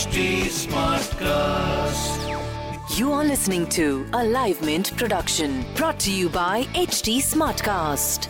HT 0.00 0.48
Smartcast. 0.48 2.20
You 2.98 3.12
are 3.12 3.22
listening 3.22 3.66
to 3.68 4.06
a 4.14 4.24
Live 4.24 4.62
Mint 4.62 4.96
production 4.96 5.62
brought 5.74 6.00
to 6.00 6.10
you 6.10 6.30
by 6.30 6.62
HT 6.72 7.18
Smartcast. 7.18 8.26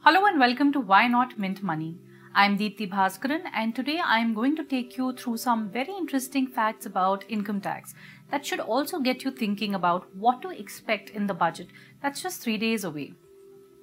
Hello 0.00 0.24
and 0.24 0.40
welcome 0.40 0.72
to 0.72 0.80
Why 0.80 1.06
Not 1.06 1.38
Mint 1.38 1.62
Money. 1.62 1.98
I'm 2.32 2.56
Deepthi 2.56 2.88
Bhaskaran 2.88 3.42
and 3.52 3.74
today 3.74 3.98
I'm 4.04 4.34
going 4.34 4.54
to 4.54 4.62
take 4.62 4.96
you 4.96 5.12
through 5.12 5.36
some 5.38 5.68
very 5.68 5.92
interesting 5.92 6.46
facts 6.46 6.86
about 6.86 7.24
income 7.28 7.60
tax 7.60 7.92
that 8.30 8.46
should 8.46 8.60
also 8.60 9.00
get 9.00 9.24
you 9.24 9.32
thinking 9.32 9.74
about 9.74 10.06
what 10.14 10.40
to 10.42 10.50
expect 10.50 11.10
in 11.10 11.26
the 11.26 11.34
budget 11.34 11.66
that's 12.00 12.22
just 12.22 12.40
3 12.42 12.56
days 12.56 12.84
away. 12.84 13.14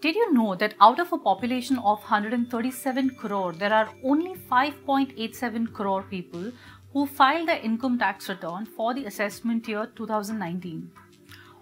Did 0.02 0.16
you 0.16 0.32
know 0.32 0.56
that 0.56 0.76
out 0.80 1.02
of 1.02 1.12
a 1.12 1.18
population 1.18 1.78
of 1.80 2.00
137 2.00 3.16
crore 3.16 3.52
there 3.52 3.74
are 3.74 3.90
only 4.02 4.36
5.87 4.36 5.74
crore 5.74 6.04
people 6.04 6.50
who 6.94 7.06
filed 7.06 7.50
their 7.50 7.60
income 7.60 8.00
tax 8.00 8.30
return 8.30 8.66
for 8.66 8.94
the 8.94 9.06
assessment 9.08 9.68
year 9.68 9.92
2019? 9.94 10.90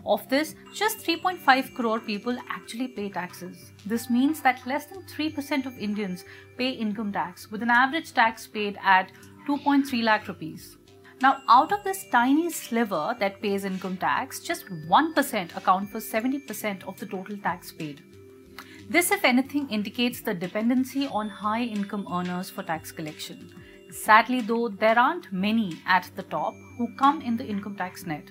Of 0.06 0.30
this, 0.30 0.54
just 0.74 1.00
3.5 1.00 1.74
crore 1.74 2.00
people 2.00 2.38
actually 2.48 2.90
pay 2.90 3.10
taxes. 3.10 3.72
This 3.86 4.10
means 4.10 4.40
that 4.42 4.66
less 4.68 4.86
than 4.86 5.02
3% 5.04 5.66
of 5.66 5.78
Indians 5.80 6.26
pay 6.58 6.70
income 6.70 7.12
tax, 7.12 7.50
with 7.50 7.64
an 7.64 7.72
average 7.72 8.14
tax 8.14 8.46
paid 8.46 8.78
at 8.84 9.12
2.3 9.48 10.04
lakh 10.04 10.28
rupees. 10.28 10.78
Now, 11.22 11.42
out 11.48 11.72
of 11.72 11.84
this 11.84 12.06
tiny 12.12 12.52
sliver 12.52 13.16
that 13.20 13.42
pays 13.42 13.66
income 13.66 13.98
tax, 13.98 14.42
just 14.42 14.66
1% 14.68 15.58
account 15.58 15.90
for 15.90 16.00
70% 16.00 16.84
of 16.88 17.00
the 17.00 17.06
total 17.06 17.38
tax 17.38 17.72
paid. 17.72 18.04
This, 18.90 19.10
if 19.12 19.24
anything, 19.24 19.68
indicates 19.70 20.22
the 20.22 20.34
dependency 20.36 21.08
on 21.08 21.30
high 21.30 21.64
income 21.64 22.06
earners 22.12 22.52
for 22.52 22.62
tax 22.62 22.92
collection. 22.92 23.52
Sadly, 23.90 24.42
though, 24.42 24.68
there 24.68 25.00
aren't 25.00 25.32
many 25.32 25.78
at 25.88 26.12
the 26.16 26.24
top 26.24 26.54
who 26.78 26.94
come 26.96 27.22
in 27.22 27.38
the 27.38 27.46
income 27.46 27.76
tax 27.76 28.06
net. 28.06 28.30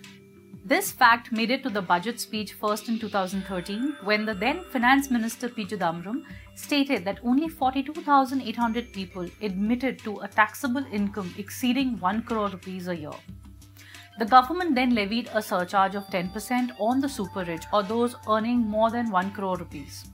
This 0.66 0.90
fact 0.90 1.30
made 1.30 1.50
it 1.50 1.62
to 1.64 1.68
the 1.68 1.82
budget 1.82 2.18
speech 2.18 2.54
first 2.54 2.88
in 2.88 2.98
2013 2.98 3.96
when 4.02 4.24
the 4.24 4.32
then 4.32 4.64
Finance 4.70 5.10
Minister 5.10 5.50
P. 5.50 5.66
Chidambaram 5.66 6.22
stated 6.54 7.04
that 7.04 7.18
only 7.22 7.50
42,800 7.50 8.90
people 8.90 9.28
admitted 9.42 9.98
to 9.98 10.20
a 10.20 10.28
taxable 10.28 10.86
income 10.90 11.34
exceeding 11.36 12.00
1 12.00 12.22
crore 12.22 12.48
rupees 12.48 12.88
a 12.88 12.96
year. 12.96 13.12
The 14.18 14.24
government 14.24 14.74
then 14.74 14.94
levied 14.94 15.28
a 15.34 15.42
surcharge 15.42 15.96
of 15.96 16.06
10% 16.06 16.70
on 16.80 16.98
the 16.98 17.10
super 17.10 17.44
rich 17.44 17.64
or 17.70 17.82
those 17.82 18.16
earning 18.26 18.60
more 18.60 18.90
than 18.90 19.10
1 19.10 19.33
crore 19.33 19.58
rupees. 19.58 20.06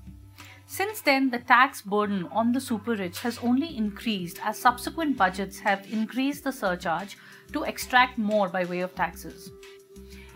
Since 0.67 1.03
then, 1.03 1.31
the 1.31 1.39
tax 1.39 1.81
burden 1.81 2.27
on 2.33 2.51
the 2.51 2.61
super 2.61 2.97
rich 2.97 3.21
has 3.21 3.39
only 3.39 3.77
increased 3.77 4.41
as 4.45 4.59
subsequent 4.59 5.17
budgets 5.17 5.61
have 5.61 5.87
increased 5.93 6.43
the 6.43 6.51
surcharge 6.51 7.17
to 7.53 7.63
extract 7.63 8.19
more 8.19 8.49
by 8.49 8.65
way 8.65 8.81
of 8.81 8.97
taxes. 8.97 9.53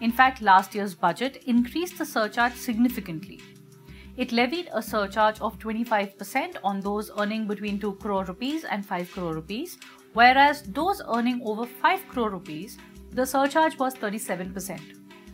In 0.05 0.13
fact, 0.13 0.43
last 0.43 0.75
year's 0.75 0.95
budget 0.95 1.45
increased 1.47 1.97
the 1.97 2.05
surcharge 2.05 2.53
significantly. 2.53 3.41
It 4.19 4.33
levied 4.33 4.69
a 4.75 4.83
surcharge 4.83 5.41
of 5.41 5.59
25% 5.59 6.59
on 6.63 6.81
those 6.81 7.11
earning 7.19 7.47
between 7.47 7.81
2 7.81 7.95
crore 7.95 8.25
rupees 8.25 8.65
and 8.65 8.85
5 8.85 9.13
crore 9.13 9.33
rupees, 9.33 9.79
whereas 10.13 10.61
those 10.65 11.01
earning 11.09 11.41
over 11.43 11.65
5 11.65 12.07
crore 12.09 12.29
rupees, 12.29 12.77
the 13.13 13.25
surcharge 13.25 13.79
was 13.79 13.95
37%. 13.95 14.79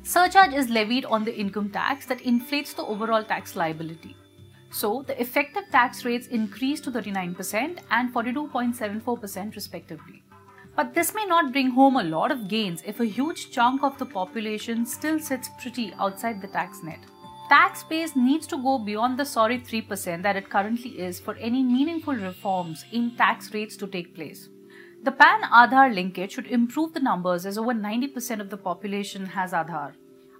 Surcharge 0.05 0.55
is 0.55 0.71
levied 0.71 1.05
on 1.05 1.25
the 1.25 1.37
income 1.37 1.71
tax 1.71 2.07
that 2.07 2.21
inflates 2.21 2.73
the 2.73 2.85
overall 2.85 3.25
tax 3.25 3.57
liability. 3.57 4.17
So, 4.71 5.03
the 5.05 5.21
effective 5.21 5.65
tax 5.73 6.05
rates 6.05 6.29
increased 6.29 6.85
to 6.85 6.93
39% 6.93 7.81
and 7.91 8.15
42.74% 8.15 9.57
respectively. 9.57 10.23
But 10.81 10.95
this 10.95 11.13
may 11.13 11.27
not 11.27 11.53
bring 11.53 11.73
home 11.73 11.97
a 11.97 12.03
lot 12.03 12.33
of 12.33 12.49
gains 12.49 12.83
if 12.87 13.01
a 13.01 13.05
huge 13.05 13.51
chunk 13.51 13.83
of 13.83 13.99
the 13.99 14.07
population 14.07 14.87
still 14.87 15.19
sits 15.21 15.51
pretty 15.61 15.93
outside 15.99 16.41
the 16.41 16.49
tax 16.49 16.83
net. 16.83 17.01
Tax 17.51 17.85
base 17.85 18.17
needs 18.17 18.47
to 18.47 18.57
go 18.57 18.79
beyond 18.79 19.19
the 19.19 19.27
sorry 19.27 19.59
3% 19.59 20.23
that 20.23 20.37
it 20.37 20.49
currently 20.49 20.99
is 20.99 21.21
for 21.21 21.35
any 21.35 21.63
meaningful 21.63 22.15
reforms 22.15 22.87
in 22.93 23.15
tax 23.15 23.53
rates 23.53 23.77
to 23.77 23.87
take 23.87 24.15
place. 24.15 24.49
The 25.03 25.13
PAN 25.13 25.43
Aadhaar 25.43 25.95
linkage 25.95 26.33
should 26.33 26.47
improve 26.47 26.95
the 26.95 27.01
numbers 27.01 27.45
as 27.45 27.59
over 27.59 27.75
90% 27.75 28.41
of 28.41 28.49
the 28.49 28.57
population 28.57 29.27
has 29.27 29.53
Aadhaar. 29.53 29.93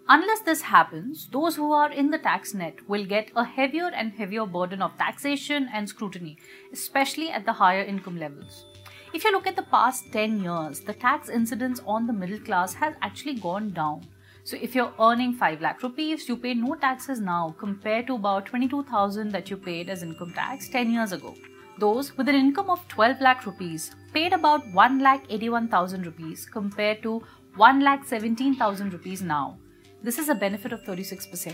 Unless 0.09 0.41
this 0.41 0.63
happens, 0.63 1.29
those 1.31 1.57
who 1.57 1.71
are 1.71 1.93
in 1.93 2.09
the 2.09 2.19
tax 2.19 2.55
net 2.55 2.77
will 2.89 3.05
get 3.05 3.31
a 3.37 3.45
heavier 3.45 3.91
and 3.95 4.15
heavier 4.15 4.47
burden 4.47 4.81
of 4.81 4.97
taxation 4.97 5.69
and 5.71 5.87
scrutiny, 5.87 6.39
especially 6.73 7.29
at 7.29 7.45
the 7.45 7.53
higher 7.53 7.83
income 7.83 8.19
levels. 8.19 8.65
If 9.13 9.25
you 9.25 9.33
look 9.33 9.49
at 9.49 9.57
the 9.57 9.63
past 9.63 10.13
10 10.13 10.41
years, 10.41 10.79
the 10.79 10.93
tax 10.93 11.29
incidence 11.29 11.83
on 11.85 12.07
the 12.07 12.13
middle 12.13 12.39
class 12.39 12.75
has 12.75 12.95
actually 13.03 13.35
gone 13.35 13.71
down. 13.71 14.07
So 14.45 14.57
if 14.63 14.73
you're 14.73 14.93
earning 15.01 15.33
5 15.35 15.61
lakh 15.61 15.83
rupees, 15.83 16.29
you 16.29 16.37
pay 16.37 16.55
no 16.55 16.77
taxes 16.77 17.21
now 17.21 17.57
compared 17.59 18.07
to 18.07 18.15
about 18.15 18.47
22,000 18.47 19.33
that 19.33 19.51
you 19.51 19.57
paid 19.57 19.91
as 19.91 20.05
income 20.05 20.33
tax 20.33 20.69
10 20.69 20.93
years 20.93 21.11
ago. 21.11 21.35
Those 21.79 22.17
with 22.17 22.29
an 22.29 22.37
income 22.37 22.71
of 22.71 22.87
12 22.87 23.21
lakh 23.21 23.47
rupees 23.47 23.91
paid 24.15 24.33
about 24.33 24.73
1 24.73 25.01
lakh 25.01 25.25
81,000 25.29 26.07
rupees 26.07 26.47
compared 26.47 27.03
to 27.03 27.21
1 27.57 27.81
lakh 27.81 28.07
17,000 28.07 28.93
rupees 28.93 29.23
now. 29.23 29.59
This 30.05 30.21
is 30.21 30.29
a 30.29 30.37
benefit 30.37 30.73
of 30.73 30.85
36%. 30.85 31.53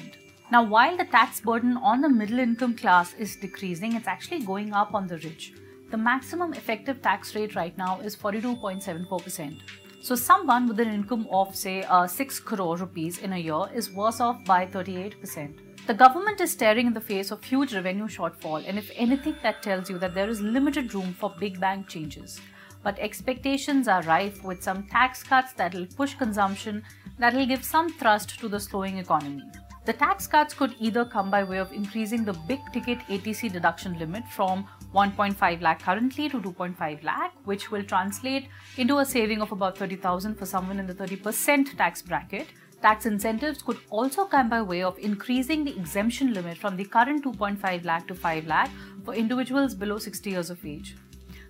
Now, 0.52 0.62
while 0.62 0.96
the 0.96 1.06
tax 1.06 1.40
burden 1.40 1.78
on 1.78 2.02
the 2.02 2.08
middle 2.10 2.38
income 2.38 2.76
class 2.76 3.14
is 3.14 3.34
decreasing, 3.36 3.94
it's 3.94 4.06
actually 4.06 4.44
going 4.44 4.74
up 4.74 4.94
on 4.94 5.06
the 5.06 5.16
rich. 5.18 5.54
The 5.90 5.96
maximum 5.96 6.52
effective 6.52 7.00
tax 7.00 7.34
rate 7.36 7.54
right 7.54 7.76
now 7.78 8.00
is 8.00 8.16
42.74%. 8.16 9.60
So, 10.00 10.16
someone 10.16 10.66
with 10.66 10.80
an 10.80 10.88
income 10.88 11.28
of, 11.30 11.54
say, 11.54 11.84
uh, 11.84 12.06
6 12.06 12.40
crore 12.40 12.76
rupees 12.76 13.18
in 13.18 13.32
a 13.32 13.38
year 13.38 13.62
is 13.72 13.92
worse 13.92 14.20
off 14.20 14.44
by 14.44 14.66
38%. 14.66 15.54
The 15.86 15.94
government 15.94 16.40
is 16.40 16.50
staring 16.50 16.88
in 16.88 16.92
the 16.92 17.00
face 17.00 17.30
of 17.30 17.44
huge 17.44 17.72
revenue 17.72 18.08
shortfall, 18.08 18.64
and 18.66 18.76
if 18.76 18.90
anything, 18.96 19.36
that 19.44 19.62
tells 19.62 19.88
you 19.88 19.98
that 19.98 20.14
there 20.14 20.28
is 20.28 20.40
limited 20.40 20.92
room 20.92 21.12
for 21.12 21.32
big 21.38 21.60
bang 21.60 21.84
changes. 21.84 22.40
But 22.82 22.98
expectations 22.98 23.86
are 23.86 24.02
rife 24.02 24.42
with 24.42 24.64
some 24.64 24.88
tax 24.88 25.22
cuts 25.22 25.52
that 25.52 25.74
will 25.74 25.86
push 25.86 26.14
consumption, 26.14 26.82
that 27.18 27.34
will 27.34 27.46
give 27.46 27.64
some 27.64 27.92
thrust 27.92 28.40
to 28.40 28.48
the 28.48 28.58
slowing 28.58 28.98
economy. 28.98 29.44
The 29.86 29.92
tax 29.92 30.26
cuts 30.26 30.52
could 30.52 30.74
either 30.80 31.04
come 31.04 31.30
by 31.30 31.44
way 31.44 31.58
of 31.58 31.72
increasing 31.72 32.24
the 32.24 32.32
big 32.32 32.58
ticket 32.72 32.98
80C 33.06 33.52
deduction 33.52 33.96
limit 34.00 34.24
from 34.28 34.66
1.5 34.92 35.60
lakh 35.62 35.80
currently 35.80 36.28
to 36.28 36.40
2.5 36.40 37.04
lakh, 37.04 37.32
which 37.44 37.70
will 37.70 37.84
translate 37.84 38.48
into 38.78 38.98
a 38.98 39.04
saving 39.04 39.40
of 39.40 39.52
about 39.52 39.78
30,000 39.78 40.34
for 40.34 40.44
someone 40.44 40.80
in 40.80 40.88
the 40.88 40.94
30% 40.94 41.76
tax 41.76 42.02
bracket. 42.02 42.48
Tax 42.82 43.06
incentives 43.06 43.62
could 43.62 43.78
also 43.90 44.24
come 44.24 44.48
by 44.48 44.60
way 44.60 44.82
of 44.82 44.98
increasing 44.98 45.62
the 45.62 45.76
exemption 45.76 46.34
limit 46.34 46.58
from 46.58 46.76
the 46.76 46.84
current 46.84 47.24
2.5 47.24 47.84
lakh 47.84 48.08
to 48.08 48.14
5 48.16 48.46
lakh 48.48 48.70
for 49.04 49.14
individuals 49.14 49.76
below 49.76 49.98
60 49.98 50.30
years 50.30 50.50
of 50.50 50.66
age. 50.66 50.96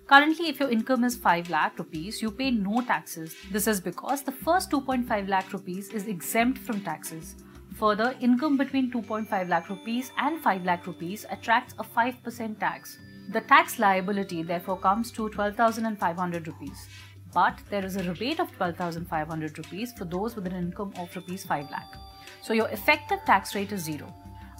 Currently, 0.05 0.47
if 0.47 0.59
your 0.59 0.69
income 0.69 1.03
is 1.05 1.15
5 1.15 1.49
lakh 1.49 1.79
rupees, 1.79 2.21
you 2.21 2.29
pay 2.29 2.51
no 2.51 2.81
taxes. 2.81 3.35
This 3.51 3.65
is 3.65 3.81
because 3.81 4.21
the 4.21 4.31
first 4.31 4.69
2.5 4.69 5.27
lakh 5.27 5.51
rupees 5.51 5.89
is 5.89 6.07
exempt 6.07 6.59
from 6.59 6.81
taxes. 6.81 7.35
Further, 7.79 8.15
income 8.21 8.57
between 8.57 8.91
2.5 8.91 9.49
lakh 9.49 9.69
rupees 9.69 10.11
and 10.17 10.41
5 10.41 10.65
lakh 10.65 10.87
rupees 10.87 11.27
attracts 11.29 11.75
a 11.77 11.83
5% 11.83 12.59
tax. 12.59 12.97
The 13.33 13.41
tax 13.41 13.77
liability 13.77 14.41
therefore 14.41 14.79
comes 14.79 15.11
to 15.11 15.29
12,500 15.29 16.47
rupees. 16.47 16.87
But 17.35 17.59
there 17.69 17.85
is 17.85 17.95
a 17.95 18.03
rebate 18.03 18.39
of 18.39 18.51
12,500 18.53 19.57
rupees 19.59 19.93
for 19.93 20.05
those 20.05 20.35
with 20.35 20.47
an 20.47 20.55
income 20.55 20.91
of 20.97 21.15
rupees 21.15 21.45
5 21.45 21.69
lakh. 21.69 21.93
So 22.41 22.53
your 22.53 22.67
effective 22.69 23.19
tax 23.27 23.53
rate 23.53 23.71
is 23.71 23.83
zero. 23.83 24.11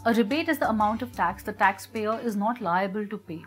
A 0.06 0.14
rebate 0.14 0.50
is 0.50 0.60
the 0.60 0.70
amount 0.70 1.02
of 1.02 1.12
tax 1.12 1.42
the 1.42 1.54
taxpayer 1.54 2.20
is 2.20 2.36
not 2.36 2.62
liable 2.62 3.08
to 3.08 3.18
pay. 3.18 3.44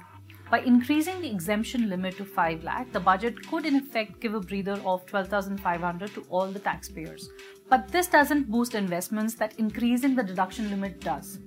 By 0.50 0.62
increasing 0.62 1.20
the 1.20 1.30
exemption 1.30 1.88
limit 1.88 2.16
to 2.16 2.24
5 2.24 2.64
lakh, 2.64 2.90
the 2.90 2.98
budget 2.98 3.46
could 3.46 3.64
in 3.66 3.76
effect 3.76 4.18
give 4.18 4.34
a 4.34 4.40
breather 4.40 4.80
of 4.84 5.06
12,500 5.06 6.12
to 6.14 6.26
all 6.28 6.48
the 6.48 6.58
taxpayers. 6.58 7.28
But 7.70 7.88
this 7.88 8.08
doesn't 8.08 8.50
boost 8.50 8.74
investments 8.74 9.34
that 9.36 9.58
increasing 9.58 10.16
the 10.16 10.24
deduction 10.24 10.70
limit 10.70 11.00
does. 11.00 11.38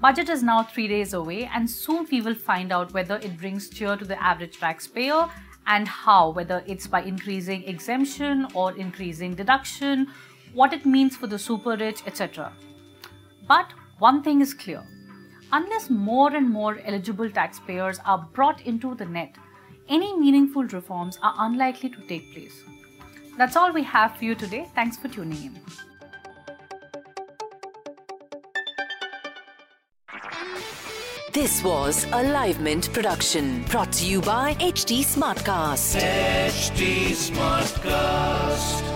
Budget 0.00 0.28
is 0.28 0.42
now 0.42 0.64
3 0.64 0.88
days 0.88 1.14
away 1.14 1.48
and 1.54 1.70
soon 1.70 2.08
we 2.10 2.20
will 2.20 2.34
find 2.34 2.72
out 2.72 2.92
whether 2.92 3.18
it 3.18 3.38
brings 3.38 3.70
cheer 3.70 3.96
to 3.96 4.04
the 4.04 4.20
average 4.20 4.58
taxpayer 4.58 5.28
and 5.68 5.86
how 5.86 6.30
whether 6.30 6.64
it's 6.66 6.88
by 6.88 7.02
increasing 7.02 7.62
exemption 7.68 8.48
or 8.54 8.76
increasing 8.76 9.36
deduction, 9.36 10.08
what 10.52 10.72
it 10.72 10.84
means 10.84 11.16
for 11.16 11.28
the 11.28 11.38
super 11.38 11.76
rich, 11.76 12.02
etc. 12.08 12.52
But 13.46 13.72
one 14.00 14.24
thing 14.24 14.40
is 14.40 14.52
clear 14.54 14.82
unless 15.52 15.88
more 15.90 16.34
and 16.34 16.50
more 16.50 16.80
eligible 16.84 17.30
taxpayers 17.30 18.00
are 18.04 18.28
brought 18.32 18.62
into 18.62 18.96
the 18.96 19.04
net, 19.04 19.36
any 19.88 20.18
meaningful 20.18 20.64
reforms 20.64 21.18
are 21.22 21.34
unlikely 21.38 21.90
to 21.90 22.00
take 22.08 22.32
place. 22.34 22.64
That's 23.36 23.56
all 23.56 23.72
we 23.72 23.82
have 23.84 24.16
for 24.16 24.24
you 24.24 24.34
today. 24.34 24.66
Thanks 24.74 24.96
for 24.96 25.08
tuning 25.08 25.42
in. 25.44 25.60
This 31.32 31.64
was 31.64 32.04
a 32.12 32.22
Live 32.22 32.60
Mint 32.60 32.92
production 32.92 33.62
brought 33.70 33.90
to 33.92 34.06
you 34.06 34.20
by 34.20 34.52
HT 34.56 35.00
Smartcast. 35.00 35.98
HT 35.98 37.08
Smartcast. 37.32 38.91